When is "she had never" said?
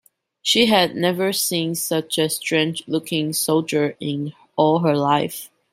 0.41-1.31